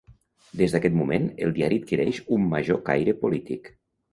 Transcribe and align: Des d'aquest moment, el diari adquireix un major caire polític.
Des 0.61 0.71
d'aquest 0.75 0.95
moment, 1.01 1.27
el 1.47 1.53
diari 1.59 1.79
adquireix 1.81 2.23
un 2.39 2.51
major 2.55 2.83
caire 2.89 3.17
polític. 3.25 3.71